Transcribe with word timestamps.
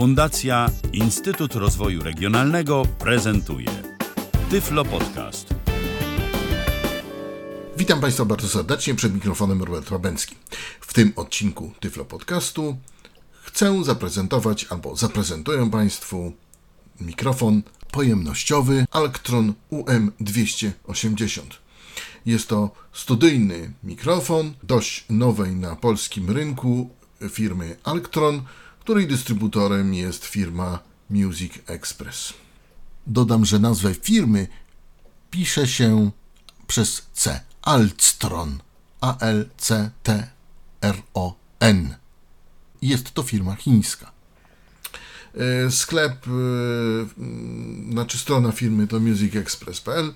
Fundacja 0.00 0.70
Instytut 0.92 1.54
Rozwoju 1.54 2.02
Regionalnego 2.02 2.82
prezentuje 2.98 3.68
Tyflo 4.50 4.84
Podcast. 4.84 5.54
Witam 7.76 8.00
Państwa 8.00 8.24
bardzo 8.24 8.48
serdecznie 8.48 8.94
przed 8.94 9.14
mikrofonem 9.14 9.62
Robert 9.62 9.90
Łabęcki. 9.90 10.36
W 10.80 10.92
tym 10.92 11.12
odcinku 11.16 11.72
Tyflo 11.80 12.04
Podcastu 12.04 12.76
chcę 13.42 13.84
zaprezentować 13.84 14.66
albo 14.70 14.96
zaprezentuję 14.96 15.70
Państwu 15.70 16.32
mikrofon 17.00 17.62
pojemnościowy 17.90 18.86
Alctron 18.90 19.54
UM280. 19.72 21.42
Jest 22.26 22.48
to 22.48 22.70
studyjny 22.92 23.72
mikrofon 23.84 24.54
dość 24.62 25.04
nowej 25.10 25.56
na 25.56 25.76
polskim 25.76 26.30
rynku 26.30 26.90
firmy 27.30 27.76
Alctron, 27.84 28.42
której 28.90 29.06
dystrybutorem 29.06 29.94
jest 29.94 30.24
firma 30.24 30.78
Music 31.10 31.52
Express. 31.66 32.34
Dodam, 33.06 33.44
że 33.44 33.58
nazwę 33.58 33.94
firmy 33.94 34.48
pisze 35.30 35.66
się 35.66 36.10
przez 36.66 37.02
C. 37.12 37.40
Alctron. 37.62 38.58
A-L-C-T-R-O-N. 39.00 39.44
Jest 42.82 43.10
to 43.10 43.22
firma 43.22 43.54
chińska. 43.54 44.12
E, 45.34 45.70
Sklep, 45.70 46.26
e, 46.26 46.30
znaczy 47.92 48.18
strona 48.18 48.52
firmy 48.52 48.86
to 48.86 49.00
musicexpress.pl. 49.00 50.14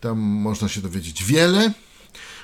Tam 0.00 0.18
można 0.18 0.68
się 0.68 0.80
dowiedzieć 0.80 1.24
wiele 1.24 1.72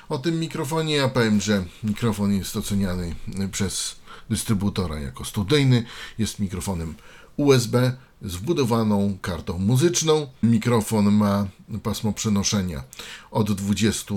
o 0.09 0.17
tym 0.17 0.39
mikrofonie. 0.39 0.95
Ja 0.95 1.09
powiem, 1.09 1.41
że 1.41 1.65
mikrofon 1.83 2.33
jest 2.33 2.57
oceniany 2.57 3.15
przez 3.51 4.02
dystrybutora 4.29 4.99
jako 4.99 5.25
studyjny. 5.25 5.85
Jest 6.17 6.39
mikrofonem 6.39 6.95
USB 7.37 7.97
z 8.21 8.35
wbudowaną 8.35 9.17
kartą 9.21 9.57
muzyczną. 9.59 10.27
Mikrofon 10.43 11.11
ma 11.11 11.47
pasmo 11.83 12.13
przenoszenia 12.13 12.83
od 13.31 13.51
20 13.51 14.15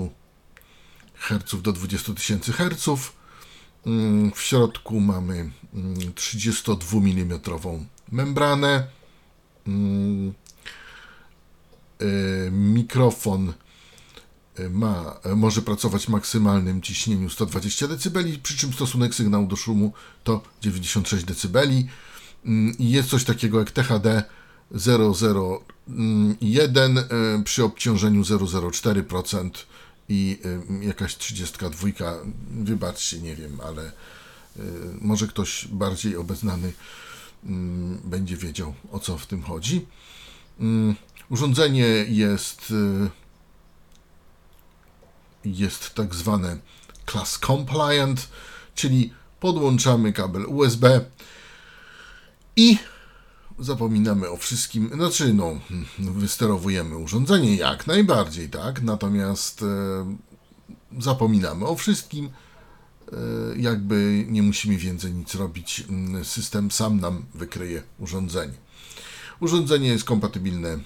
Hz 1.13 1.61
do 1.61 1.73
20 1.73 2.13
000 2.27 2.39
Hz. 2.41 3.11
W 4.35 4.41
środku 4.41 4.99
mamy 4.99 5.51
32 6.15 6.99
mm 6.99 7.39
membranę. 8.11 8.87
Y, 12.01 12.49
mikrofon 12.51 13.53
ma, 14.69 15.19
może 15.35 15.61
pracować 15.61 16.05
w 16.05 16.09
maksymalnym 16.09 16.81
ciśnieniu 16.81 17.29
120 17.29 17.87
dB, 17.87 18.23
przy 18.43 18.57
czym 18.57 18.73
stosunek 18.73 19.15
sygnału 19.15 19.47
do 19.47 19.55
szumu 19.55 19.93
to 20.23 20.41
96 20.61 21.25
dB. 21.25 21.67
Jest 22.79 23.09
coś 23.09 23.23
takiego 23.23 23.59
jak 23.59 23.71
THD 23.71 24.23
001 26.41 26.97
y, 26.97 27.03
przy 27.43 27.63
obciążeniu 27.63 28.21
0,04% 28.21 29.49
i 30.09 30.39
jakaś 30.81 31.17
32. 31.17 31.89
Wybaczcie, 32.51 33.19
nie 33.19 33.35
wiem, 33.35 33.59
ale 33.67 33.91
może 35.01 35.27
ktoś 35.27 35.67
bardziej 35.67 36.15
obeznany 36.15 36.73
będzie 38.03 38.37
wiedział 38.37 38.73
o 38.91 38.99
co 38.99 39.17
w 39.17 39.25
tym 39.25 39.43
chodzi. 39.43 39.85
Urządzenie 41.29 41.87
jest, 42.09 42.73
jest 45.55 45.95
tak 45.95 46.15
zwane 46.15 46.57
class 47.11 47.39
compliant, 47.39 48.29
czyli 48.75 49.13
podłączamy 49.39 50.13
kabel 50.13 50.45
USB 50.45 51.01
i 52.55 52.77
zapominamy 53.59 54.29
o 54.29 54.37
wszystkim, 54.37 54.89
znaczy 54.93 55.33
no, 55.33 55.59
wysterowujemy 55.99 56.97
urządzenie 56.97 57.55
jak 57.55 57.87
najbardziej, 57.87 58.49
tak, 58.49 58.81
natomiast 58.81 59.63
e, 59.63 60.15
zapominamy 60.99 61.65
o 61.65 61.75
wszystkim, 61.75 62.25
e, 62.25 63.11
jakby 63.57 64.25
nie 64.29 64.43
musimy 64.43 64.77
więcej 64.77 65.13
nic 65.13 65.35
robić, 65.35 65.83
system 66.23 66.71
sam 66.71 66.99
nam 66.99 67.25
wykryje 67.33 67.83
urządzenie. 67.99 68.53
Urządzenie 69.39 69.87
jest 69.87 70.03
kompatybilne 70.03 70.79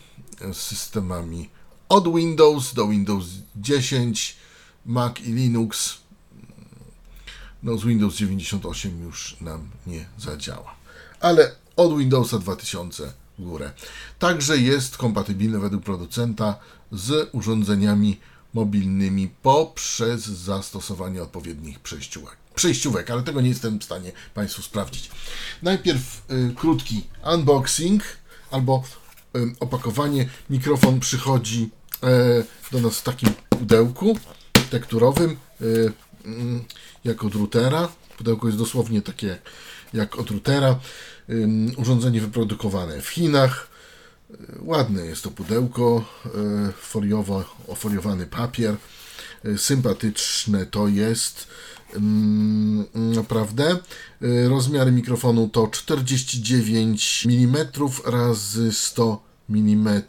z 0.53 0.57
systemami 0.57 1.49
od 1.89 2.15
Windows 2.15 2.73
do 2.73 2.87
Windows 2.87 3.25
10, 3.55 4.37
Mac 4.85 5.19
i 5.19 5.33
Linux. 5.33 5.97
No 7.63 7.77
z 7.77 7.85
Windows 7.85 8.15
98 8.15 9.03
już 9.03 9.37
nam 9.41 9.69
nie 9.87 10.05
zadziała. 10.17 10.75
Ale 11.19 11.55
od 11.75 11.97
Windowsa 11.97 12.39
2000 12.39 13.13
w 13.39 13.43
górę. 13.43 13.71
Także 14.19 14.57
jest 14.57 14.97
kompatybilny 14.97 15.59
według 15.59 15.83
producenta 15.83 16.59
z 16.91 17.29
urządzeniami 17.31 18.19
mobilnymi 18.53 19.29
poprzez 19.41 20.25
zastosowanie 20.25 21.23
odpowiednich 21.23 21.79
przejściówek. 21.79 22.37
Przejściówek, 22.55 23.11
ale 23.11 23.23
tego 23.23 23.41
nie 23.41 23.49
jestem 23.49 23.79
w 23.79 23.83
stanie 23.83 24.11
Państwu 24.33 24.61
sprawdzić. 24.61 25.11
Najpierw 25.61 26.31
y, 26.31 26.55
krótki 26.55 27.03
unboxing 27.33 28.03
albo 28.51 28.83
opakowanie. 29.59 30.29
Mikrofon 30.49 30.99
przychodzi 30.99 31.69
e, 32.03 32.43
do 32.71 32.79
nas 32.81 32.99
w 32.99 33.03
takim 33.03 33.29
pudełku 33.49 34.17
tekturowym, 34.71 35.37
e, 35.61 35.65
mm, 36.25 36.63
jak 37.05 37.23
od 37.23 37.35
routera. 37.35 37.89
Pudełko 38.17 38.47
jest 38.47 38.59
dosłownie 38.59 39.01
takie 39.01 39.37
jak 39.93 40.19
od 40.19 40.31
routera. 40.31 40.79
Urządzenie 41.77 42.21
wyprodukowane 42.21 43.01
w 43.01 43.07
Chinach. 43.09 43.67
E, 44.31 44.35
ładne 44.61 45.05
jest 45.05 45.23
to 45.23 45.31
pudełko, 45.31 46.05
foliowo, 46.81 47.43
ofoliowany 47.67 48.25
papier. 48.27 48.77
Sympatyczne 49.57 50.65
to 50.65 50.87
jest. 50.87 51.47
Naprawdę. 52.95 53.77
Rozmiary 54.49 54.91
mikrofonu 54.91 55.49
to 55.49 55.67
49 55.67 57.27
mm 57.29 57.67
razy 58.05 58.73
100 58.73 59.23
mm, 59.49 60.01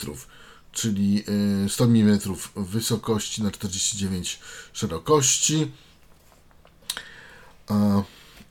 czyli 0.72 1.24
100 1.68 1.84
mm 1.84 2.18
wysokości 2.56 3.42
na 3.42 3.50
49 3.50 4.40
szerokości. 4.72 5.70
A, 7.68 8.02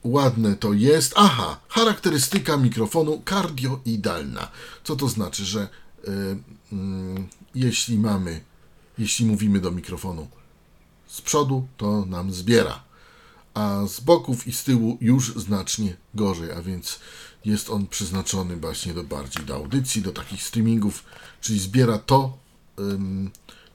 ładne 0.04 0.56
to 0.56 0.72
jest. 0.72 1.12
Aha, 1.16 1.60
charakterystyka 1.68 2.56
mikrofonu 2.56 3.22
kardioidalna. 3.24 4.48
Co 4.84 4.96
to 4.96 5.08
znaczy, 5.08 5.44
że 5.44 5.60
y, 5.60 6.10
y, 6.10 6.36
jeśli 7.54 7.98
mamy, 7.98 8.40
jeśli 8.98 9.26
mówimy 9.26 9.60
do 9.60 9.70
mikrofonu 9.70 10.28
z 11.06 11.20
przodu, 11.20 11.68
to 11.76 12.06
nam 12.06 12.32
zbiera 12.32 12.91
a 13.54 13.86
z 13.86 14.00
boków 14.00 14.46
i 14.46 14.52
z 14.52 14.64
tyłu 14.64 14.98
już 15.00 15.34
znacznie 15.34 15.96
gorzej, 16.14 16.52
a 16.52 16.62
więc 16.62 16.98
jest 17.44 17.70
on 17.70 17.86
przeznaczony 17.86 18.56
właśnie 18.56 18.94
do 18.94 19.04
bardziej 19.04 19.44
do 19.44 19.54
audycji, 19.54 20.02
do 20.02 20.12
takich 20.12 20.42
streamingów, 20.42 21.04
czyli 21.40 21.60
zbiera 21.60 21.98
to, 21.98 22.38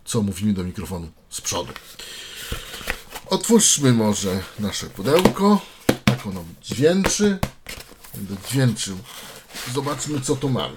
co 0.05 0.21
mówimy 0.21 0.53
do 0.53 0.63
mikrofonu 0.63 1.11
z 1.29 1.41
przodu. 1.41 1.73
Otwórzmy 3.29 3.93
może 3.93 4.43
nasze 4.59 4.89
pudełko. 4.89 5.61
Tak 6.05 6.27
ono 6.27 6.43
dźwięczy. 6.63 7.39
Będę 8.15 8.35
dźwięczył. 8.49 8.97
Zobaczmy, 9.73 10.21
co 10.21 10.35
tu 10.35 10.49
mamy. 10.49 10.75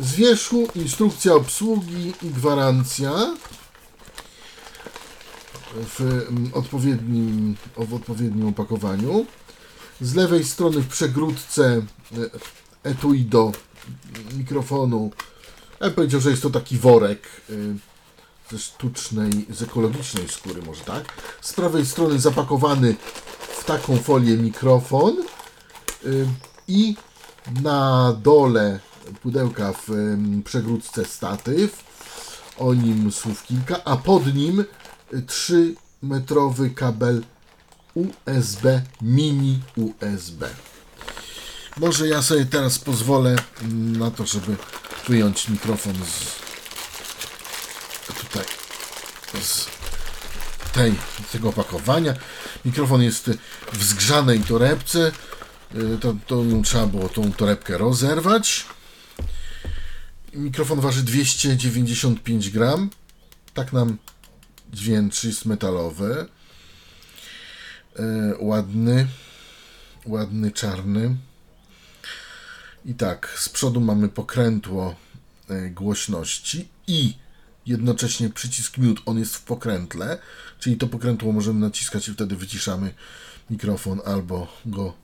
Z 0.00 0.14
wierzchu 0.14 0.68
instrukcja 0.74 1.34
obsługi 1.34 2.12
i 2.22 2.30
gwarancja 2.30 3.36
w 5.74 6.00
mm, 6.00 6.50
odpowiednim, 6.54 7.56
w 7.76 7.94
odpowiednim 7.94 8.48
opakowaniu. 8.48 9.26
Z 10.00 10.14
lewej 10.14 10.44
strony 10.44 10.80
w 10.80 10.88
przegródce 10.88 11.82
e, 12.84 12.90
etui 12.90 13.24
do 13.24 13.52
mikrofonu. 14.36 15.10
Ja 15.80 15.86
bym 15.86 15.94
powiedział, 15.94 16.20
że 16.20 16.30
jest 16.30 16.42
to 16.42 16.50
taki 16.50 16.78
worek 16.78 17.28
e, 17.50 17.52
ze 18.50 18.58
sztucznej, 18.58 19.46
z 19.50 19.62
ekologicznej 19.62 20.28
skóry, 20.28 20.62
może 20.62 20.84
tak. 20.84 21.04
Z 21.40 21.52
prawej 21.52 21.86
strony 21.86 22.18
zapakowany 22.18 22.96
w 23.58 23.64
taką 23.64 23.96
folię 23.96 24.36
mikrofon 24.36 25.16
e, 25.20 26.08
i 26.68 26.96
na 27.62 28.12
dole 28.22 28.80
pudełka 29.22 29.72
w 29.72 29.88
przegródce 30.44 31.04
statyw. 31.04 31.88
O 32.58 32.74
nim 32.74 33.12
słów 33.12 33.44
kilka, 33.44 33.84
a 33.84 33.96
pod 33.96 34.34
nim 34.34 34.64
3-metrowy 35.12 36.74
kabel 36.74 37.22
USB, 37.94 38.82
mini 39.02 39.60
USB. 39.76 40.48
Może 41.76 42.08
ja 42.08 42.22
sobie 42.22 42.46
teraz 42.46 42.78
pozwolę 42.78 43.36
na 43.72 44.10
to, 44.10 44.26
żeby 44.26 44.56
wyjąć 45.08 45.48
mikrofon 45.48 45.94
z 45.94 46.38
tutaj 48.12 48.44
z 49.42 49.66
tej, 50.72 50.94
tego 51.32 51.48
opakowania. 51.48 52.14
Mikrofon 52.64 53.02
jest 53.02 53.30
w 53.72 53.84
zgrzanej 53.84 54.40
torebce. 54.40 55.12
y, 55.74 55.98
to, 55.98 56.14
to 56.26 56.42
trzeba 56.64 56.86
było 56.86 57.08
tą 57.08 57.32
torebkę 57.32 57.78
rozerwać. 57.78 58.66
Mikrofon 60.34 60.80
waży 60.80 61.02
295 61.02 62.50
gram. 62.50 62.90
Tak 63.54 63.72
nam 63.72 63.98
dźwięczy, 64.72 65.26
jest 65.26 65.44
metalowy. 65.44 66.26
E, 67.96 68.34
ładny, 68.38 69.06
ładny, 70.06 70.52
czarny. 70.52 71.16
I 72.84 72.94
tak, 72.94 73.34
z 73.36 73.48
przodu 73.48 73.80
mamy 73.80 74.08
pokrętło 74.08 74.94
e, 75.48 75.70
głośności 75.70 76.68
i 76.86 77.14
jednocześnie 77.66 78.30
przycisk 78.30 78.78
mute, 78.78 79.02
on 79.06 79.18
jest 79.18 79.36
w 79.36 79.42
pokrętle, 79.42 80.18
czyli 80.58 80.76
to 80.76 80.86
pokrętło 80.86 81.32
możemy 81.32 81.60
naciskać 81.60 82.08
i 82.08 82.12
wtedy 82.12 82.36
wyciszamy 82.36 82.94
mikrofon 83.50 84.00
albo 84.06 84.46
go 84.66 84.94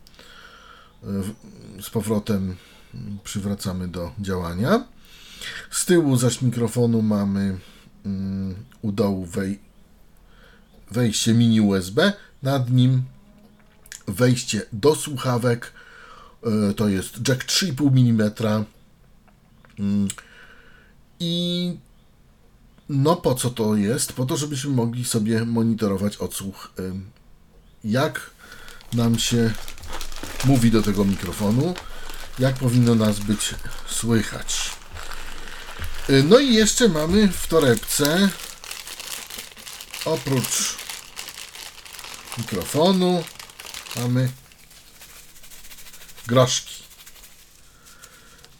e, 1.02 1.82
z 1.82 1.90
powrotem 1.90 2.56
przywracamy 3.24 3.88
do 3.88 4.12
działania. 4.18 4.84
Z 5.70 5.84
tyłu 5.84 6.16
zaś 6.16 6.42
mikrofonu 6.42 7.02
mamy 7.02 7.58
mm, 8.04 8.54
u 8.82 8.92
dołu 8.92 9.26
wej 9.26 9.58
wejście 10.90 11.34
mini 11.34 11.60
USB, 11.60 12.12
nad 12.42 12.70
nim 12.70 13.02
wejście 14.08 14.62
do 14.72 14.94
słuchawek, 14.94 15.72
e, 16.42 16.74
to 16.74 16.88
jest 16.88 17.28
jack 17.28 17.44
3,5 17.44 17.98
mm 17.98 18.64
i 21.20 21.76
no 22.88 23.16
po 23.16 23.34
co 23.34 23.50
to 23.50 23.76
jest? 23.76 24.12
Po 24.12 24.26
to, 24.26 24.36
żebyśmy 24.36 24.70
mogli 24.70 25.04
sobie 25.04 25.44
monitorować 25.44 26.16
odsłuch, 26.16 26.72
jak 27.84 28.30
nam 28.92 29.18
się 29.18 29.52
mówi 30.44 30.70
do 30.70 30.82
tego 30.82 31.04
mikrofonu, 31.04 31.74
jak 32.38 32.54
powinno 32.54 32.94
nas 32.94 33.20
być 33.20 33.54
słychać. 33.88 34.70
E, 36.08 36.22
no 36.22 36.38
i 36.38 36.54
jeszcze 36.54 36.88
mamy 36.88 37.28
w 37.28 37.46
torebce 37.46 38.28
oprócz 40.04 40.76
mikrofonu 42.38 43.24
mamy 43.96 44.30
groszki. 46.26 46.82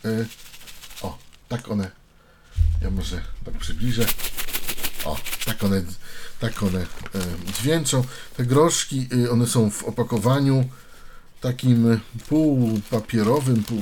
E, 0.05 0.27
o, 1.03 1.19
tak 1.49 1.71
one. 1.71 1.91
Ja 2.83 2.91
może 2.91 3.23
tak 3.45 3.59
przybliżę. 3.59 4.07
O, 5.05 5.17
tak 5.45 5.65
one, 5.65 5.85
tak 6.41 6.63
one 6.63 6.81
e, 6.81 6.87
dźwięczą. 7.53 8.05
Te 8.37 8.45
groszki, 8.45 9.09
one 9.31 9.47
są 9.47 9.71
w 9.71 9.85
opakowaniu 9.85 10.69
takim 11.45 12.01
półpapierowym, 12.29 13.65
pół, 13.65 13.81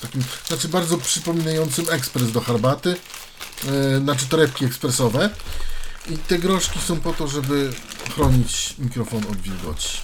takim, 0.00 0.24
znaczy 0.46 0.68
bardzo 0.68 0.98
przypominającym 0.98 1.90
ekspres 1.90 2.32
do 2.32 2.40
herbaty, 2.40 2.96
e, 3.68 4.00
znaczy 4.00 4.26
torebki 4.26 4.64
ekspresowe. 4.64 5.30
I 6.10 6.18
te 6.18 6.38
groszki 6.38 6.78
są 6.78 7.00
po 7.00 7.12
to, 7.12 7.28
żeby 7.28 7.72
chronić 8.14 8.74
mikrofon 8.78 9.24
od 9.30 9.40
wilgoci. 9.40 9.98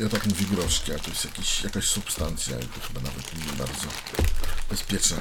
Ja 0.00 0.08
tak 0.08 0.26
mówię 0.26 0.46
groszki, 0.46 0.92
a 0.92 0.98
to 0.98 1.10
jest 1.10 1.24
jakiś, 1.24 1.62
jakaś 1.64 1.84
substancja 1.84 2.56
to 2.56 2.88
chyba 2.88 3.00
nawet 3.00 3.36
nie 3.36 3.52
bardzo 3.58 3.86
bezpieczna. 4.70 5.16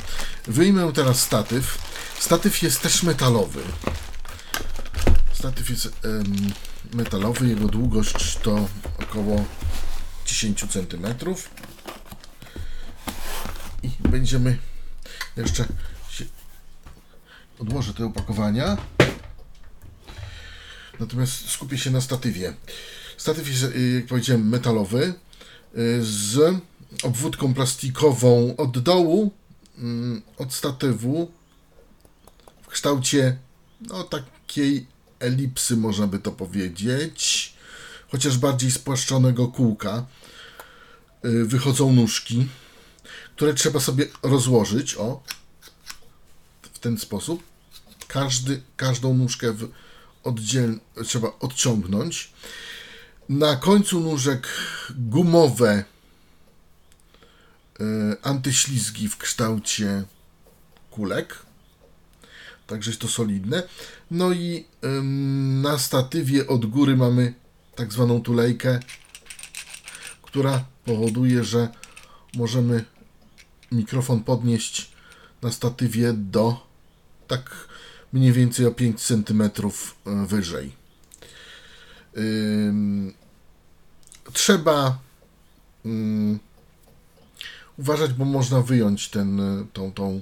Wyjmę 0.48 0.92
teraz 0.94 1.22
statyw. 1.22 1.78
Statyw 2.20 2.64
jest 2.64 2.82
też 2.82 3.04
metalowy. 3.04 3.62
Statyw 5.34 5.70
jest 5.70 5.86
em, 5.86 6.52
metalowy, 6.94 7.48
jego 7.48 7.68
długość 7.68 8.38
to 8.44 8.68
około 9.00 9.46
10 10.30 10.66
cm. 10.70 11.06
I 13.84 13.90
będziemy 14.00 14.58
jeszcze 15.38 15.66
się 16.10 16.26
odłożę 17.60 17.94
te 17.94 18.06
opakowania. 18.06 18.78
Natomiast 21.00 21.50
skupię 21.50 21.78
się 21.78 21.92
na 21.92 22.02
statywie. 22.02 22.54
Statyw 23.18 23.48
jest, 23.48 23.64
y, 23.64 23.92
jak 23.96 24.06
powiedziałem, 24.06 24.50
metalowy 24.50 25.14
y, 25.78 26.04
z 26.04 26.56
obwódką 27.04 27.54
plastikową 27.54 28.56
od 28.58 28.80
dołu, 28.80 29.32
mm, 29.78 30.22
od 30.38 30.54
statywu 30.54 31.32
w 32.62 32.68
kształcie 32.68 33.38
no, 33.82 34.04
takiej 34.04 34.88
elipsy, 35.20 35.78
można 35.78 36.08
by 36.08 36.20
to 36.20 36.32
powiedzieć, 36.32 37.54
chociaż 38.12 38.38
bardziej 38.38 38.72
spłaszczonego 38.72 39.48
kółka. 39.48 40.06
Y, 41.26 41.46
wychodzą 41.46 41.94
nóżki, 41.94 42.48
które 43.36 43.54
trzeba 43.54 43.80
sobie 43.80 44.08
rozłożyć, 44.24 44.96
o, 44.96 45.24
w 46.74 46.80
ten 46.80 46.98
sposób. 46.98 47.44
Każdy, 48.08 48.62
każdą 48.78 49.14
nóżkę 49.14 49.54
w 49.54 49.72
oddziel, 50.24 50.80
trzeba 51.06 51.32
odciągnąć. 51.40 52.34
Na 53.30 53.56
końcu 53.56 54.00
nóżek 54.00 54.48
gumowe 54.96 55.84
y, 57.80 57.84
antyślizgi 58.22 59.10
w 59.10 59.18
kształcie 59.18 60.04
kulek. 60.92 61.40
Także 62.68 62.92
jest 62.92 63.02
to 63.02 63.08
solidne. 63.08 63.64
No 64.12 64.32
i 64.32 64.66
na 65.62 65.78
statywie 65.78 66.48
od 66.48 66.66
góry 66.66 66.98
mamy 66.98 67.34
tak 67.80 67.94
zwaną 67.94 68.22
tulejkę, 68.22 68.80
która 70.22 70.66
powoduje, 70.86 71.44
że 71.44 71.68
możemy 72.36 72.86
mikrofon 73.72 74.24
podnieść 74.24 74.92
na 75.42 75.52
statywie 75.52 76.14
do 76.14 76.68
tak 77.28 77.68
mniej 78.14 78.34
więcej 78.34 78.66
o 78.66 78.72
5 78.72 79.02
cm 79.02 79.44
wyżej. 80.28 80.76
Trzeba 84.34 85.00
uważać, 87.78 88.14
bo 88.14 88.26
można 88.26 88.62
wyjąć 88.62 89.10
ten, 89.10 89.42
tą, 89.74 89.94
tą, 89.94 90.22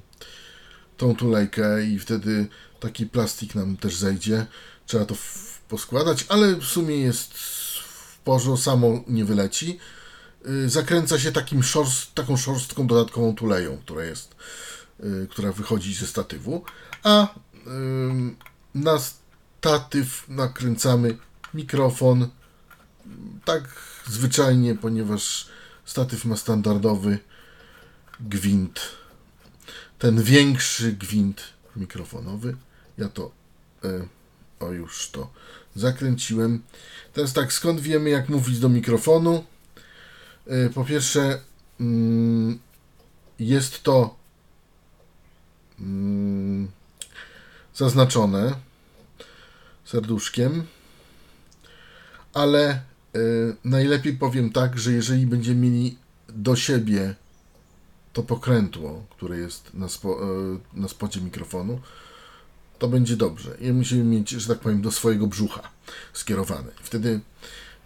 tą 0.98 1.16
tulejkę 1.16 1.86
i 1.86 2.00
wtedy 2.00 2.48
taki 2.80 3.06
plastik 3.06 3.56
nam 3.56 3.78
też 3.78 3.96
zejdzie. 3.96 4.46
Trzeba 4.86 5.06
to 5.06 5.16
poskładać, 5.70 6.26
ale 6.30 6.56
w 6.56 6.64
sumie 6.64 6.98
jest 6.98 7.34
w 7.34 8.20
porządku, 8.20 8.64
samo 8.64 9.04
nie 9.08 9.26
wyleci. 9.26 9.80
Y, 10.48 10.70
zakręca 10.70 11.20
się 11.20 11.32
takim 11.32 11.64
szorst, 11.64 12.14
taką 12.16 12.38
szorstką 12.38 12.88
dodatkową 12.88 13.36
tuleją, 13.36 13.78
która 13.78 14.04
jest, 14.04 14.36
y, 15.04 15.28
która 15.30 15.52
wychodzi 15.52 15.94
ze 15.94 16.08
statywu, 16.08 16.64
a 17.04 17.28
na 18.76 19.00
statyw 19.00 20.30
nakręcamy 20.30 21.18
mikrofon 21.54 22.30
tak 23.46 23.64
zwyczajnie, 24.08 24.76
ponieważ 24.76 25.48
statyw 25.86 26.26
ma 26.26 26.38
standardowy 26.38 27.20
gwint. 28.20 28.80
Ten 30.00 30.24
większy 30.24 30.94
gwint 30.94 31.44
mikrofonowy. 31.76 32.58
Ja 32.98 33.10
to 33.10 33.32
e, 33.84 34.08
o 34.60 34.72
już 34.72 35.10
to 35.12 35.32
zakręciłem. 35.76 36.64
Teraz 37.14 37.34
tak, 37.34 37.54
skąd 37.54 37.80
wiemy 37.80 38.10
jak 38.10 38.30
mówić 38.30 38.60
do 38.60 38.70
mikrofonu? 38.70 39.44
E, 40.48 40.70
po 40.70 40.86
pierwsze 40.86 41.40
mm, 41.80 42.60
jest 43.40 43.84
to 43.84 44.16
mm, 45.80 46.72
zaznaczone 47.76 48.56
serduszkiem, 49.86 50.64
ale 52.34 52.82
y, 53.16 53.56
najlepiej 53.64 54.14
powiem 54.14 54.52
tak, 54.52 54.80
że 54.80 54.92
jeżeli 54.92 55.28
będziemy 55.28 55.62
mieli 55.62 55.98
do 56.30 56.56
siebie 56.56 57.16
to 58.14 58.24
pokrętło, 58.24 59.06
które 59.10 59.38
jest 59.38 59.74
na, 59.74 59.90
spo, 59.90 60.24
y, 60.24 60.80
na 60.80 60.88
spocie 60.88 61.22
mikrofonu, 61.22 61.80
to 62.80 62.88
będzie 62.88 63.16
dobrze. 63.16 63.58
I 63.60 63.72
musimy 63.72 64.04
mieć, 64.04 64.30
że 64.30 64.48
tak 64.48 64.60
powiem, 64.60 64.82
do 64.82 64.92
swojego 64.92 65.28
brzucha 65.28 65.70
skierowane. 66.14 66.72
Wtedy 66.84 67.20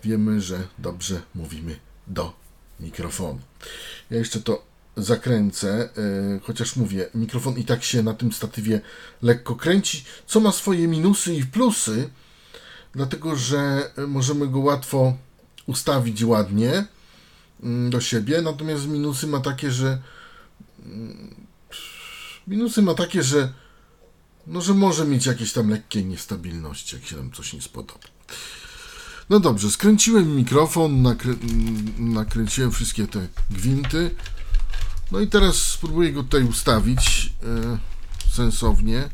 wiemy, 0.03 0.41
że 0.41 0.67
dobrze 0.79 1.21
mówimy 1.35 1.79
do 2.07 2.33
mikrofonu. 2.79 3.39
Ja 4.11 4.17
jeszcze 4.17 4.41
to 4.41 4.63
zakręcę, 4.97 5.89
e, 5.97 6.39
chociaż 6.43 6.75
mówię, 6.75 7.09
mikrofon 7.15 7.57
i 7.57 7.65
tak 7.65 7.83
się 7.83 8.03
na 8.03 8.13
tym 8.13 8.31
statywie 8.31 8.81
lekko 9.21 9.55
kręci, 9.55 10.05
co 10.27 10.39
ma 10.39 10.51
swoje 10.51 10.87
minusy 10.87 11.33
i 11.35 11.45
plusy, 11.45 12.09
dlatego 12.93 13.35
że 13.35 13.91
możemy 14.07 14.47
go 14.47 14.59
łatwo 14.59 15.17
ustawić 15.65 16.23
ładnie 16.23 16.85
mm, 17.63 17.89
do 17.89 18.01
siebie, 18.01 18.41
natomiast 18.41 18.87
minusy 18.87 19.27
ma 19.27 19.39
takie, 19.39 19.71
że 19.71 20.01
mm, 20.85 21.35
minusy 22.47 22.81
ma 22.81 22.93
takie, 22.93 23.23
że 23.23 23.53
no, 24.47 24.61
że 24.61 24.73
może 24.73 25.05
mieć 25.05 25.25
jakieś 25.25 25.53
tam 25.53 25.69
lekkie 25.69 26.03
niestabilności, 26.03 26.95
jak 26.95 27.05
się 27.05 27.17
nam 27.17 27.31
coś 27.31 27.53
nie 27.53 27.61
spodoba. 27.61 27.99
No 29.29 29.39
dobrze, 29.39 29.71
skręciłem 29.71 30.35
mikrofon, 30.35 31.01
nakrę 31.01 31.33
nakręciłem 31.97 32.71
wszystkie 32.71 33.07
te 33.07 33.27
gwinty. 33.49 34.15
No 35.11 35.19
i 35.19 35.27
teraz 35.27 35.55
spróbuję 35.55 36.13
go 36.13 36.23
tutaj 36.23 36.43
ustawić 36.43 37.33
e, 37.43 37.77
sensownie. 38.29 39.09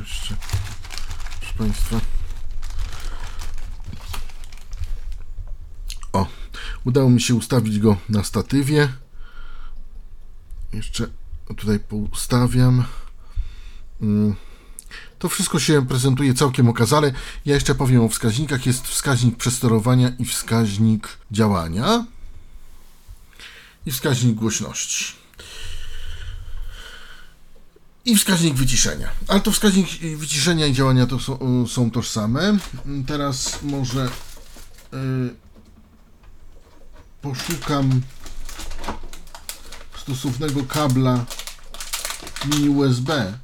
Jeszcze, 0.00 0.36
proszę 1.40 1.54
Państwa. 1.58 2.00
O, 6.12 6.26
udało 6.84 7.10
mi 7.10 7.20
się 7.20 7.34
ustawić 7.34 7.78
go 7.78 7.96
na 8.08 8.24
statywie. 8.24 8.88
Jeszcze 10.72 11.06
tutaj 11.56 11.78
poustawiam. 11.78 12.84
Mm. 14.02 14.34
To 15.18 15.28
wszystko 15.28 15.58
się 15.58 15.86
prezentuje 15.86 16.34
całkiem 16.34 16.68
okazale. 16.68 17.12
Ja 17.46 17.54
jeszcze 17.54 17.74
powiem 17.74 18.04
o 18.04 18.08
wskaźnikach. 18.08 18.66
Jest 18.66 18.88
wskaźnik 18.88 19.36
przesterowania 19.36 20.12
i 20.18 20.24
wskaźnik 20.24 21.08
działania 21.30 22.04
i 23.86 23.90
wskaźnik 23.92 24.34
głośności. 24.34 25.14
I 28.04 28.16
wskaźnik 28.16 28.54
wyciszenia. 28.54 29.08
Ale 29.28 29.40
to 29.40 29.50
wskaźnik 29.50 29.88
wyciszenia 30.16 30.66
i 30.66 30.72
działania 30.72 31.06
to 31.06 31.18
są, 31.18 31.66
są 31.68 31.90
tożsame. 31.90 32.58
Teraz 33.06 33.62
może 33.62 34.08
yy, 34.92 35.34
poszukam 37.22 38.00
stosownego 40.04 40.62
kabla 40.64 41.24
mini 42.46 42.68
USB. 42.68 43.38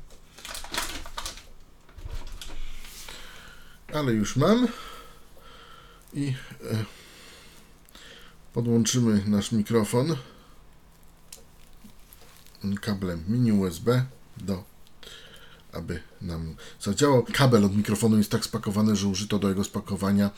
Ale 3.95 4.13
już 4.13 4.37
mam. 4.37 4.69
I 6.13 6.35
e, 6.71 6.85
podłączymy 8.53 9.23
nasz 9.27 9.53
mikrofon 9.53 10.17
kablem 12.81 13.25
mini 13.29 13.53
USB 13.53 14.05
do 14.37 14.65
aby 15.73 16.03
nam 16.21 16.57
zadziałał. 16.81 17.27
Kabel 17.33 17.65
od 17.65 17.77
mikrofonu 17.77 18.19
jest 18.19 18.31
tak 18.31 18.45
spakowany, 18.45 18.97
że 18.97 19.09
użyto 19.09 19.39
do 19.39 19.49
jego 19.49 19.65
spakowania 19.65 20.31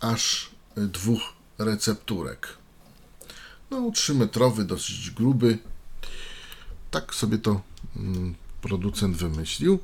aż 0.00 0.50
dwóch 0.76 1.20
recepturek. 1.58 2.58
No, 3.70 3.90
3-metrowy, 3.90 4.64
dosyć 4.64 5.10
gruby. 5.10 5.58
Tak 6.90 7.14
sobie 7.14 7.38
to 7.38 7.60
mm, 7.96 8.34
producent 8.62 9.16
wymyślił. 9.16 9.78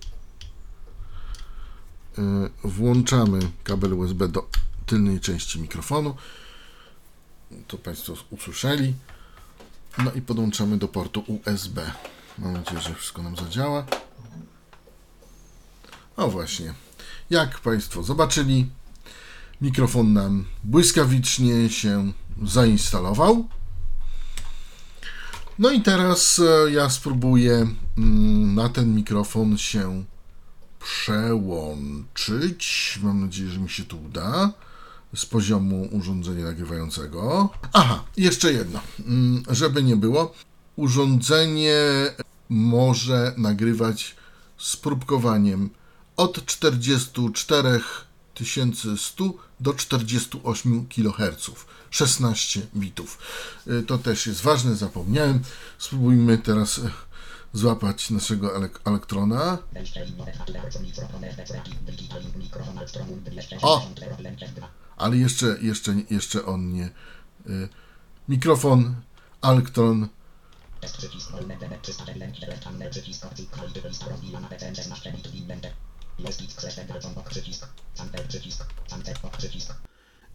E, 2.18 2.22
włączamy 2.64 3.38
kabel 3.64 3.94
USB 3.94 4.28
do 4.28 4.48
tylnej 4.86 5.20
części 5.20 5.60
mikrofonu. 5.60 6.16
To 7.66 7.78
Państwo 7.78 8.14
usłyszeli. 8.30 8.94
No 9.98 10.12
i 10.12 10.22
podłączamy 10.22 10.78
do 10.78 10.88
portu 10.88 11.24
USB. 11.26 11.92
Mam 12.38 12.52
nadzieję, 12.52 12.80
że 12.80 12.94
wszystko 12.94 13.22
nam 13.22 13.36
zadziała. 13.36 13.86
O 16.16 16.30
właśnie. 16.30 16.74
Jak 17.30 17.60
Państwo 17.60 18.02
zobaczyli, 18.02 18.70
mikrofon 19.60 20.12
nam 20.12 20.44
błyskawicznie 20.64 21.70
się 21.70 22.12
zainstalował. 22.42 23.48
No 25.58 25.70
i 25.70 25.82
teraz 25.82 26.38
e, 26.38 26.70
ja 26.70 26.90
spróbuję 26.90 27.66
mm, 27.99 28.54
na 28.54 28.68
ten 28.68 28.94
mikrofon 28.94 29.58
się 29.58 30.04
przełączyć. 30.80 32.64
Mam 33.02 33.20
nadzieję, 33.20 33.50
że 33.50 33.61
mi 33.61 33.68
się 33.68 33.84
to 33.84 33.96
uda 33.96 34.52
z 35.16 35.26
poziomu 35.26 35.88
urządzenia 35.92 36.44
nagrywającego. 36.44 37.49
Aha, 37.73 38.04
jeszcze 38.16 38.52
jedno, 38.52 38.80
mm, 39.06 39.42
żeby 39.50 39.82
nie 39.82 39.96
było. 39.96 40.34
Urządzenie 40.76 41.80
może 42.49 43.34
nagrywać 43.37 44.16
z 44.58 44.76
próbkowaniem 44.76 45.70
od 46.16 46.46
44 46.46 47.80
100 48.96 49.25
do 49.64 49.75
48 49.75 50.87
kHz, 50.87 51.50
16 51.90 52.61
bitów. 52.76 53.18
Y, 53.66 53.83
to 53.83 53.99
też 53.99 54.26
jest 54.26 54.42
ważne, 54.42 54.76
zapomniałem. 54.76 55.42
Spróbujmy 55.78 56.38
teraz 56.38 56.78
e, 56.78 56.90
złapać 57.52 58.11
naszego 58.11 58.56
elektrona. 58.85 59.59
O! 63.62 63.90
Ale 64.97 65.16
jeszcze, 65.16 65.56
jeszcze, 65.61 65.94
jeszcze 66.11 66.47
on 66.47 66.73
nie. 66.73 66.90
Y, 67.47 67.68
mikrofon 68.28 68.94
Alktron. 69.40 70.09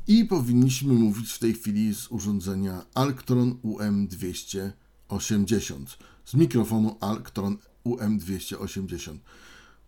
I 0.07 0.25
powinniśmy 0.25 0.93
mówić 0.93 1.31
w 1.31 1.39
tej 1.39 1.53
chwili 1.53 1.95
z 1.95 2.07
urządzenia 2.07 2.81
Alktron 2.93 3.57
UM280, 3.63 5.85
z 6.25 6.33
mikrofonu 6.33 6.97
Alktron 6.99 7.57
UM280. 7.85 9.17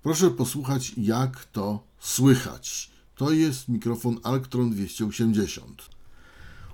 Proszę 0.03 0.31
posłuchać, 0.31 0.91
jak 0.97 1.45
to 1.45 1.83
słychać. 1.99 2.91
To 3.15 3.31
jest 3.31 3.67
mikrofon 3.67 4.19
Alktron 4.23 4.71
280. 4.71 5.89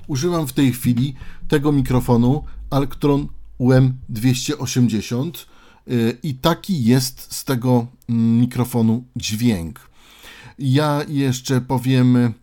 Używam 0.07 0.47
w 0.47 0.53
tej 0.53 0.73
chwili 0.73 1.15
tego 1.47 1.71
mikrofonu 1.71 2.43
Alktron 2.69 3.27
UM280 3.59 5.27
y, 5.27 5.56
i 6.23 6.35
taki 6.35 6.83
jest 6.83 7.33
z 7.33 7.43
tego 7.43 7.87
mikrofonu 8.09 9.03
dźwięk. 9.15 9.89
Ja 10.59 11.01
jeszcze 11.07 11.61
powiem, 11.61 12.33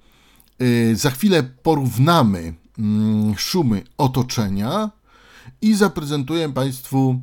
y, 0.62 0.96
za 0.96 1.10
chwilę 1.10 1.42
porównamy 1.42 2.54
mm, 2.78 3.34
szumy 3.38 3.82
otoczenia 3.98 4.90
i 5.62 5.74
zaprezentuję 5.74 6.48
Państwu 6.48 7.20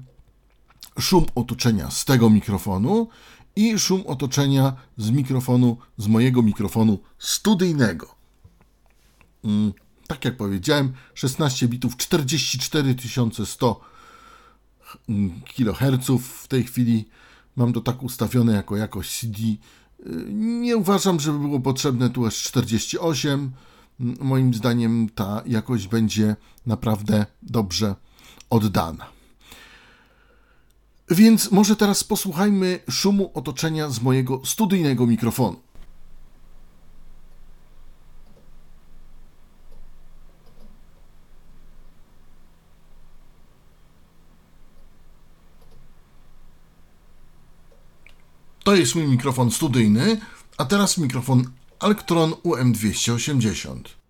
szum 0.99 1.25
otoczenia 1.35 1.91
z 1.91 2.05
tego 2.05 2.29
mikrofonu 2.29 3.07
i 3.55 3.79
szum 3.79 4.03
otoczenia 4.05 4.73
z 4.97 5.11
mikrofonu, 5.11 5.77
z 5.97 6.07
mojego 6.07 6.41
mikrofonu 6.41 6.99
studyjnego. 7.19 8.15
Mm, 9.43 9.73
tak 10.07 10.25
jak 10.25 10.37
powiedziałem, 10.37 10.93
16 11.13 11.67
bitów, 11.67 11.97
44 11.97 12.95
100 13.45 13.90
kHz. 15.55 16.09
W 16.21 16.47
tej 16.47 16.63
chwili 16.63 17.05
mam 17.55 17.73
to 17.73 17.81
tak 17.81 18.03
ustawione 18.03 18.53
jako 18.53 18.77
jakość 18.77 19.19
CD. 19.19 19.37
Nie 20.33 20.77
uważam, 20.77 21.19
żeby 21.19 21.39
było 21.39 21.59
potrzebne 21.59 22.09
tu 22.09 22.25
aż 22.25 22.43
48. 22.43 23.51
Moim 24.19 24.53
zdaniem 24.53 25.09
ta 25.15 25.41
jakość 25.45 25.87
będzie 25.87 26.35
naprawdę 26.65 27.25
dobrze 27.41 27.95
oddana. 28.49 29.05
Więc 31.09 31.51
może 31.51 31.75
teraz 31.75 32.03
posłuchajmy 32.03 32.79
szumu 32.89 33.31
otoczenia 33.33 33.89
z 33.89 34.01
mojego 34.01 34.41
studyjnego 34.45 35.07
mikrofonu. 35.07 35.70
To 48.71 48.75
jest 48.75 48.95
mój 48.95 49.07
mikrofon 49.07 49.51
studyjny, 49.51 50.21
a 50.57 50.65
teraz 50.65 50.97
mikrofon 50.97 51.51
Alktron 51.79 52.31
UM280. 52.31 54.00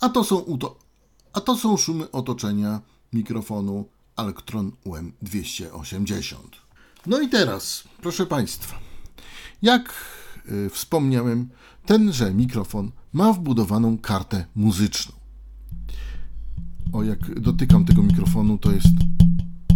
A 0.00 0.08
to 0.08 0.24
są, 0.24 0.36
uto- 0.36 0.78
a 1.32 1.40
to 1.40 1.56
są 1.56 1.76
szumy 1.76 2.10
otoczenia 2.10 2.80
mikrofonu 3.12 3.88
Alktron 4.16 4.72
UM280. 4.86 6.36
No 7.06 7.20
i 7.20 7.28
teraz, 7.28 7.84
proszę 8.02 8.26
Państwa, 8.26 8.78
jak 9.62 9.94
y, 10.48 10.70
wspomniałem, 10.70 11.48
tenże 11.86 12.34
mikrofon 12.34 12.90
ma 13.12 13.32
wbudowaną 13.32 13.98
kartę 13.98 14.46
muzyczną. 14.54 15.12
O, 16.92 17.02
jak 17.02 17.40
dotykam 17.40 17.84
tego 17.84 18.02
mikrofonu, 18.02 18.58
to 18.58 18.72
jest 18.72 18.86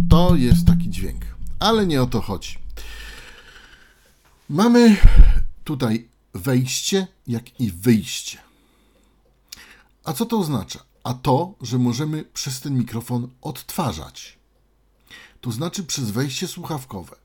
to 0.09 0.35
jest 0.35 0.67
taki 0.67 0.89
dźwięk. 0.89 1.25
Ale 1.59 1.87
nie 1.87 2.01
o 2.01 2.05
to 2.05 2.21
chodzi. 2.21 2.57
Mamy 4.49 4.97
tutaj 5.63 6.07
wejście, 6.33 7.07
jak 7.27 7.59
i 7.59 7.71
wyjście. 7.71 8.37
A 10.03 10.13
co 10.13 10.25
to 10.25 10.39
oznacza? 10.39 10.79
A 11.03 11.13
to, 11.13 11.55
że 11.61 11.77
możemy 11.77 12.23
przez 12.23 12.61
ten 12.61 12.77
mikrofon 12.77 13.29
odtwarzać. 13.41 14.39
To 15.41 15.51
znaczy 15.51 15.83
przez 15.83 16.11
wejście 16.11 16.47
słuchawkowe. 16.47 17.15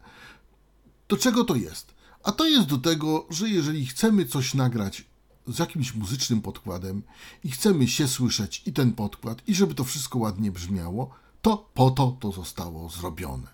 Do 1.08 1.16
czego 1.16 1.44
to 1.44 1.54
jest? 1.54 1.94
A 2.22 2.32
to 2.32 2.48
jest 2.48 2.68
do 2.68 2.78
tego, 2.78 3.26
że 3.30 3.48
jeżeli 3.48 3.86
chcemy 3.86 4.26
coś 4.26 4.54
nagrać 4.54 5.04
z 5.46 5.58
jakimś 5.58 5.94
muzycznym 5.94 6.42
podkładem 6.42 7.02
i 7.44 7.50
chcemy 7.50 7.88
się 7.88 8.08
słyszeć 8.08 8.62
i 8.66 8.72
ten 8.72 8.92
podkład, 8.92 9.48
i 9.48 9.54
żeby 9.54 9.74
to 9.74 9.84
wszystko 9.84 10.18
ładnie 10.18 10.52
brzmiało, 10.52 11.10
to 11.42 11.70
po 11.74 11.90
to 11.90 12.16
to 12.20 12.32
zostało 12.32 12.88
zrobione. 12.88 13.48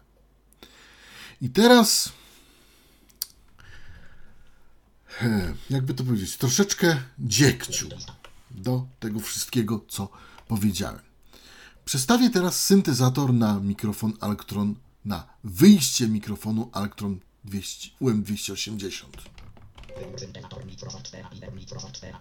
I 1.40 1.50
teraz, 1.50 2.12
jakby 5.70 5.94
to 5.94 6.04
powiedzieć, 6.04 6.36
troszeczkę 6.36 7.02
dziekciu 7.18 7.88
do 8.54 8.86
tego 9.00 9.20
wszystkiego, 9.20 9.84
co 9.88 10.08
powiedziałem. 10.48 11.00
Przestawię 11.84 12.30
teraz 12.30 12.62
syntezator 12.64 13.34
na 13.34 13.60
mikrofon 13.60 14.12
Alctron, 14.20 14.74
na 15.04 15.26
wyjście 15.44 16.08
mikrofonu 16.08 16.70
Alctron 16.72 17.20
200, 17.44 17.88
UM280. 18.00 19.06
Syntezator 20.18 20.66
Microsoft 20.66 21.08
Sphere, 21.08 21.28
Microsoft 21.54 21.96
Sphere, 21.96 22.18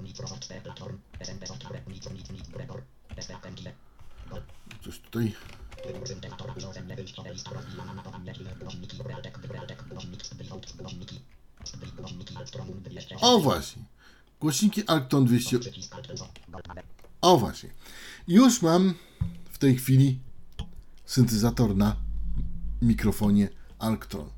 Microsoft 0.00 0.44
Sphere, 0.44 0.74
Torn, 0.74 0.96
SMP 1.20 1.46
Software, 1.46 1.82
Microsoft 1.88 2.30
Microsoft 2.30 2.50
Sphere, 2.50 3.72
Coś 4.84 4.98
tutaj. 4.98 5.34
O 13.20 13.38
właśnie. 13.38 13.82
Głośniki 14.40 14.86
Alcton 14.86 15.24
200. 15.24 15.58
O 17.20 17.36
właśnie. 17.38 17.70
Już 18.28 18.62
mam 18.62 18.94
w 19.50 19.58
tej 19.58 19.76
chwili 19.76 20.20
syntezator 21.04 21.76
na 21.76 21.96
mikrofonie 22.82 23.48
Alctron. 23.78 24.30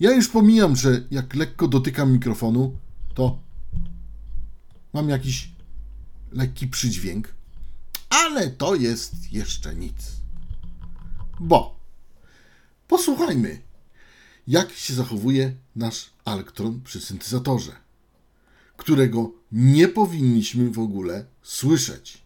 Ja 0.00 0.12
już 0.12 0.28
pomijam, 0.28 0.76
że 0.76 1.04
jak 1.10 1.34
lekko 1.34 1.68
dotykam 1.68 2.12
mikrofonu, 2.12 2.76
to 3.14 3.38
mam 4.92 5.08
jakiś 5.08 5.50
lekki 6.32 6.68
przydźwięk, 6.68 7.34
ale 8.08 8.50
to 8.50 8.74
jest 8.74 9.32
jeszcze 9.32 9.74
nic. 9.74 9.96
Bo 11.40 11.80
posłuchajmy, 12.88 13.62
jak 14.46 14.72
się 14.72 14.94
zachowuje 14.94 15.54
nasz 15.76 16.10
elektron 16.24 16.80
przy 16.80 17.00
syntezatorze, 17.00 17.72
którego 18.80 19.32
nie 19.52 19.88
powinniśmy 19.88 20.70
w 20.70 20.78
ogóle 20.78 21.24
słyszeć. 21.42 22.22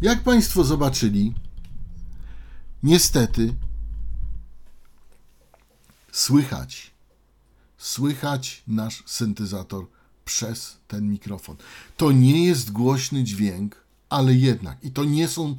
Jak 0.00 0.22
Państwo 0.22 0.64
zobaczyli, 0.64 1.34
niestety 2.82 3.54
słychać, 6.16 6.90
słychać 7.78 8.62
nasz 8.66 9.02
syntezator 9.06 9.86
przez 10.24 10.78
ten 10.88 11.10
mikrofon. 11.10 11.56
To 11.96 12.12
nie 12.12 12.44
jest 12.44 12.72
głośny 12.72 13.24
dźwięk, 13.24 13.84
ale 14.08 14.34
jednak, 14.34 14.84
i 14.84 14.90
to 14.90 15.04
nie 15.04 15.28
są, 15.28 15.56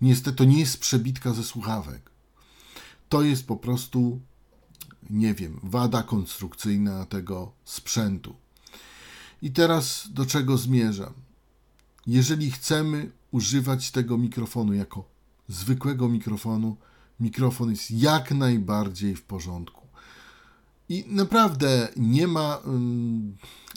niestety, 0.00 0.36
to 0.36 0.44
nie 0.44 0.60
jest 0.60 0.78
przebitka 0.78 1.34
ze 1.34 1.44
słuchawek. 1.44 2.10
To 3.08 3.22
jest 3.22 3.46
po 3.46 3.56
prostu 3.56 4.20
nie 5.10 5.34
wiem, 5.34 5.60
wada 5.62 6.02
konstrukcyjna 6.02 7.06
tego 7.06 7.52
sprzętu. 7.64 8.36
I 9.42 9.50
teraz 9.50 10.08
do 10.10 10.26
czego 10.26 10.58
zmierzam? 10.58 11.12
Jeżeli 12.06 12.50
chcemy 12.50 13.10
używać 13.30 13.90
tego 13.90 14.18
mikrofonu 14.18 14.72
jako 14.72 15.04
zwykłego 15.48 16.08
mikrofonu, 16.08 16.76
mikrofon 17.20 17.70
jest 17.70 17.90
jak 17.90 18.30
najbardziej 18.30 19.16
w 19.16 19.22
porządku. 19.22 19.87
I 20.88 21.04
naprawdę 21.06 21.88
nie 21.96 22.26
ma 22.26 22.56
um, 22.56 23.36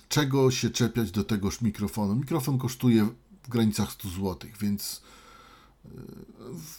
czego 0.10 0.52
się 0.52 0.70
czepiać 0.70 1.12
do 1.12 1.24
tegoż 1.24 1.62
mikrofonu. 1.62 2.16
Mikrofon 2.16 2.58
kosztuje 2.58 3.10
w 3.44 3.50
granicach 3.50 3.92
100 3.92 4.10
zł, 4.10 4.38
więc 4.60 5.02
y, 5.86 5.90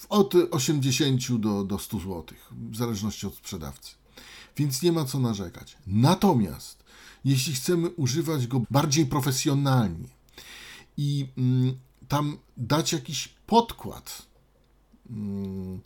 od 0.08 0.34
80 0.50 1.40
do, 1.40 1.64
do 1.64 1.78
100 1.78 1.98
zł, 1.98 2.24
w 2.70 2.76
zależności 2.76 3.26
od 3.26 3.34
sprzedawcy 3.34 4.02
więc 4.56 4.82
nie 4.82 4.92
ma 4.92 5.04
co 5.04 5.18
narzekać. 5.18 5.76
Natomiast 5.86 6.84
jeśli 7.24 7.54
chcemy 7.54 7.90
używać 7.90 8.46
go 8.46 8.62
bardziej 8.70 9.06
profesjonalnie 9.06 10.08
i 10.96 11.28
mm, 11.38 11.78
tam 12.08 12.38
dać 12.56 12.92
jakiś 12.92 13.28
podkład 13.46 14.22
mm, 15.10 15.80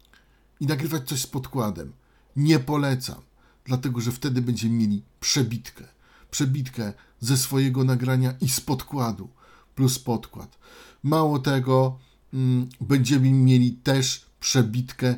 i 0.61 0.67
nagrywać 0.67 1.09
coś 1.09 1.23
z 1.23 1.27
podkładem, 1.27 1.93
nie 2.37 2.59
polecam, 2.59 3.23
dlatego 3.67 4.01
że 4.01 4.13
wtedy 4.13 4.43
będziemy 4.43 4.75
mieli 4.75 5.03
przebitkę. 5.21 5.85
Przebitkę 6.31 6.93
ze 7.21 7.37
swojego 7.37 7.85
nagrania 7.85 8.35
i 8.41 8.49
z 8.49 8.61
podkładu, 8.61 9.29
plus 9.75 9.99
podkład. 9.99 10.59
Mało 11.03 11.39
tego, 11.39 11.99
mm, 12.35 12.69
będziemy 12.81 13.31
mieli 13.31 13.73
też 13.73 14.27
przebitkę 14.41 15.15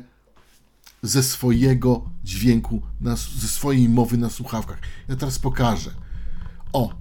ze 1.03 1.23
swojego 1.23 2.09
dźwięku, 2.23 2.81
ze 3.35 3.47
swojej 3.47 3.89
mowy 3.89 4.17
na 4.17 4.29
słuchawkach. 4.29 4.79
Ja 5.07 5.15
teraz 5.15 5.39
pokażę. 5.39 5.91
O, 6.73 6.93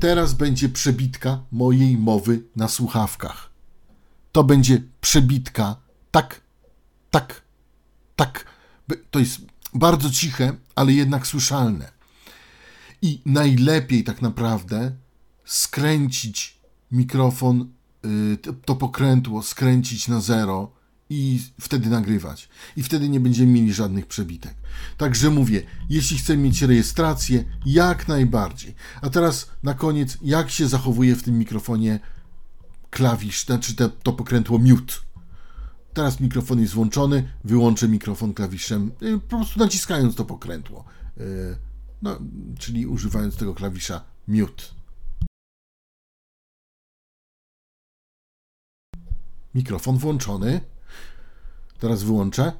teraz 0.00 0.34
będzie 0.34 0.68
przebitka 0.68 1.42
mojej 1.52 1.98
mowy 1.98 2.42
na 2.56 2.68
słuchawkach. 2.68 3.50
To 4.32 4.44
będzie 4.44 4.82
przebitka 5.00 5.76
tak, 6.10 6.40
tak, 7.10 7.42
tak. 8.16 8.46
To 9.10 9.18
jest 9.18 9.40
bardzo 9.78 10.10
ciche, 10.10 10.52
ale 10.74 10.92
jednak 10.92 11.26
słyszalne. 11.26 11.92
I 13.02 13.22
najlepiej 13.26 14.04
tak 14.04 14.22
naprawdę 14.22 14.92
skręcić 15.44 16.60
mikrofon, 16.92 17.68
y, 18.04 18.38
to 18.64 18.76
pokrętło, 18.76 19.42
skręcić 19.42 20.08
na 20.08 20.20
zero 20.20 20.72
i 21.10 21.40
wtedy 21.60 21.90
nagrywać. 21.90 22.48
I 22.76 22.82
wtedy 22.82 23.08
nie 23.08 23.20
będziemy 23.20 23.52
mieli 23.52 23.74
żadnych 23.74 24.06
przebitek. 24.06 24.54
Także 24.96 25.30
mówię, 25.30 25.62
jeśli 25.88 26.18
chcemy 26.18 26.42
mieć 26.42 26.62
rejestrację, 26.62 27.44
jak 27.66 28.08
najbardziej. 28.08 28.74
A 29.02 29.10
teraz 29.10 29.50
na 29.62 29.74
koniec, 29.74 30.18
jak 30.22 30.50
się 30.50 30.68
zachowuje 30.68 31.16
w 31.16 31.22
tym 31.22 31.38
mikrofonie 31.38 32.00
klawisz, 32.90 33.44
znaczy 33.44 33.74
te, 33.74 33.88
to 33.88 34.12
pokrętło 34.12 34.58
mute. 34.58 34.94
Teraz 35.96 36.20
mikrofon 36.20 36.60
jest 36.60 36.74
włączony, 36.74 37.32
wyłączę 37.44 37.88
mikrofon 37.88 38.34
klawiszem, 38.34 38.92
y, 39.02 39.20
po 39.20 39.36
prostu 39.36 39.58
naciskając 39.58 40.14
to 40.14 40.24
pokrętło. 40.24 40.84
Y, 41.18 41.56
no, 42.02 42.18
czyli 42.58 42.86
używając 42.86 43.36
tego 43.36 43.54
klawisza 43.54 44.04
mute. 44.28 44.64
Mikrofon 49.54 49.98
włączony. 49.98 50.60
Teraz 51.78 52.02
wyłączę. 52.02 52.52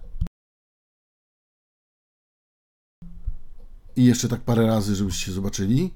I 3.97 4.05
jeszcze 4.05 4.29
tak 4.29 4.41
parę 4.41 4.67
razy, 4.67 4.95
żebyście 4.95 5.33
zobaczyli. 5.33 5.95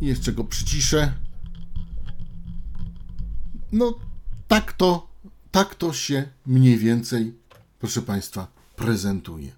Jeszcze 0.00 0.32
go 0.32 0.44
przyciszę. 0.44 1.12
No, 3.72 3.94
tak 4.48 4.72
to, 4.72 5.08
tak 5.50 5.74
to 5.74 5.92
się 5.92 6.28
mniej 6.46 6.78
więcej, 6.78 7.34
proszę 7.78 8.02
Państwa, 8.02 8.46
prezentuje. 8.76 9.52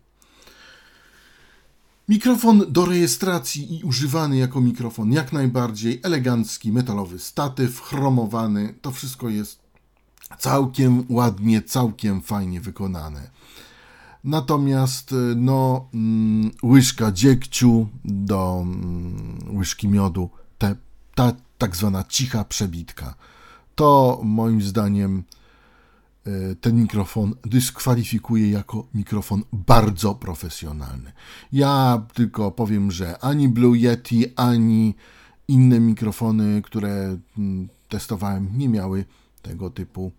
Mikrofon 2.09 2.64
do 2.68 2.87
rejestracji 2.87 3.78
i 3.78 3.85
używany 3.85 4.37
jako 4.37 4.61
mikrofon 4.61 5.12
jak 5.12 5.33
najbardziej 5.33 6.00
elegancki, 6.02 6.72
metalowy 6.72 7.18
statyw, 7.18 7.81
chromowany, 7.81 8.74
to 8.83 8.90
wszystko 8.90 9.28
jest 9.28 9.59
całkiem 10.38 11.05
ładnie, 11.09 11.62
całkiem 11.62 12.20
fajnie 12.20 12.61
wykonane. 12.61 13.31
Natomiast 14.24 15.14
no, 15.37 15.88
mm, 15.94 16.50
łyżka 16.62 17.12
dziegciu 17.12 17.88
do 18.04 18.61
mm, 18.62 19.56
łyżki 19.56 19.88
miodu, 19.88 20.30
te, 20.58 20.76
ta 21.14 21.32
tak 21.58 21.76
zwana 21.76 22.04
cicha 22.04 22.44
przebitka, 22.44 23.14
to 23.74 24.20
moim 24.24 24.62
zdaniem 24.62 25.22
y, 26.26 26.56
ten 26.61 26.76
mikrofon 26.82 27.35
dyskwalifikuje 27.44 28.50
jako 28.50 28.87
mikrofon 28.94 29.42
bardzo 29.52 30.14
profesjonalny. 30.14 31.12
Ja 31.52 32.02
tylko 32.14 32.50
powiem, 32.50 32.90
że 32.90 33.18
ani 33.18 33.48
Blue 33.48 33.78
Yeti, 33.78 34.26
ani 34.37 34.94
inne 35.48 35.80
mikrofony, 35.80 36.62
które 36.62 37.16
mm, 37.38 37.68
testowałem, 37.88 38.48
nie 38.58 38.68
miały 38.68 39.04
tego 39.42 39.70
typu 39.70 40.12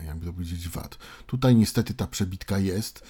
jakby 0.00 0.26
to 0.26 0.32
powiedzieć, 0.32 0.68
wad. 0.68 0.98
Tutaj 1.26 1.56
niestety 1.56 1.94
ta 1.94 2.06
przebitka 2.06 2.58
jest, 2.58 3.02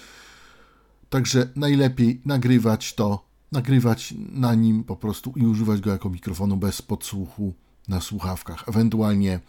także 1.09 1.49
najlepiej 1.55 2.21
nagrywać 2.25 2.93
to, 2.93 3.25
nagrywać 3.51 4.13
na 4.17 4.55
nim 4.55 4.83
po 4.83 4.95
prostu 4.95 5.33
i 5.35 5.45
używać 5.45 5.81
go 5.81 5.91
jako 5.91 6.09
mikrofonu 6.09 6.57
bez 6.57 6.81
podsłuchu 6.81 7.53
na 7.87 8.01
słuchawkach, 8.01 8.69
ewentualnie 8.69 9.39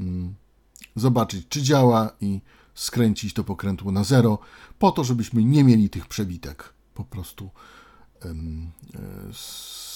mm, 0.00 0.34
zobaczyć, 0.96 1.48
czy 1.48 1.62
działa 1.62 2.10
i 2.20 2.40
skręcić 2.74 3.34
to 3.34 3.44
pokrętło 3.44 3.92
na 3.92 4.04
zero, 4.04 4.38
po 4.78 4.92
to, 4.92 5.04
żebyśmy 5.04 5.44
nie 5.44 5.64
mieli 5.64 5.90
tych 5.90 6.06
przebitek 6.06 6.74
po 6.94 7.04
prostu 7.04 7.50
ym, 8.24 8.70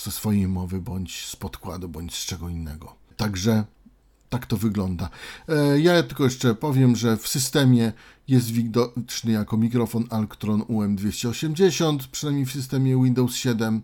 ze 0.05 0.11
swojej 0.11 0.49
mowy, 0.49 0.81
bądź 0.81 1.25
z 1.27 1.37
podkładu, 1.37 1.89
bądź 1.89 2.15
z 2.15 2.27
czego 2.27 2.49
innego. 2.49 2.95
Także 3.17 3.65
tak 4.31 4.47
to 4.47 4.57
wygląda. 4.57 5.11
E, 5.49 5.81
ja 5.81 6.03
tylko 6.03 6.25
jeszcze 6.25 6.55
powiem, 6.55 6.97
że 6.97 7.17
w 7.17 7.29
systemie 7.29 7.93
jest 8.29 8.51
widoczny 8.51 9.33
jako 9.33 9.57
mikrofon 9.57 10.05
Alctron 10.11 10.61
UM280, 10.61 11.99
przynajmniej 12.13 12.47
w 12.47 12.53
systemie 12.53 13.05
Windows 13.05 13.35
7. 13.35 13.83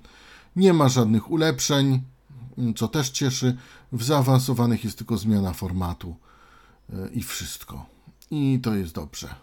Nie 0.56 0.72
ma 0.72 0.88
żadnych 0.88 1.30
ulepszeń, 1.30 2.02
co 2.76 2.88
też 2.88 3.10
cieszy. 3.10 3.56
W 3.92 4.04
zaawansowanych 4.04 4.84
jest 4.84 4.98
tylko 4.98 5.16
zmiana 5.16 5.52
formatu 5.52 6.16
e, 6.92 7.08
i 7.08 7.22
wszystko. 7.22 7.86
I 8.30 8.60
to 8.62 8.74
jest 8.74 8.94
dobrze. 8.94 9.34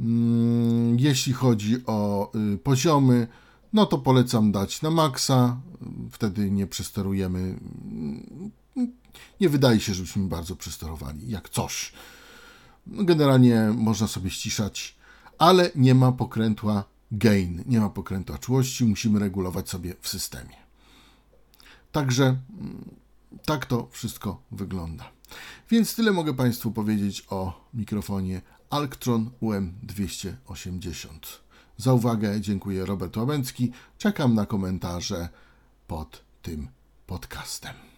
Mm, 0.00 0.98
jeśli 0.98 1.32
chodzi 1.32 1.86
o 1.86 2.30
y, 2.54 2.58
poziomy, 2.58 3.26
no 3.72 3.86
to 3.86 3.98
polecam 3.98 4.52
dać 4.52 4.82
na 4.82 4.90
maksa, 4.90 5.56
wtedy 6.10 6.50
nie 6.50 6.66
przesterujemy 6.66 7.58
nie 9.40 9.48
wydaje 9.48 9.80
się, 9.80 9.94
żebyśmy 9.94 10.28
bardzo 10.28 10.56
przesterowali, 10.56 11.30
jak 11.30 11.48
coś. 11.48 11.92
No, 12.86 13.04
generalnie 13.04 13.72
można 13.76 14.06
sobie 14.06 14.30
ściszać, 14.30 14.96
ale 15.38 15.70
nie 15.74 15.94
ma 15.94 16.12
pokrętła 16.12 16.84
gain, 17.12 17.64
nie 17.66 17.80
ma 17.80 17.90
pokrętła 17.90 18.38
czułości, 18.38 18.84
musimy 18.84 19.18
regulować 19.18 19.68
sobie 19.68 19.94
w 20.00 20.08
systemie. 20.08 20.56
Także 21.92 22.24
mm, 22.24 22.84
tak 23.44 23.66
to 23.66 23.88
wszystko 23.90 24.42
wygląda. 24.52 25.10
Więc 25.70 25.94
tyle 25.94 26.12
mogę 26.12 26.34
Państwu 26.34 26.72
powiedzieć 26.72 27.24
o 27.30 27.68
mikrofonie 27.74 28.42
Alctron 28.70 29.30
UM280. 29.42 31.08
Za 31.76 31.92
uwagę 31.92 32.40
dziękuję 32.40 32.86
Robert 32.86 33.16
Łabęcki. 33.16 33.72
Czekam 33.98 34.34
na 34.34 34.46
komentarze 34.46 35.28
pod 35.86 36.22
tym 36.42 36.68
podcastem. 37.06 37.97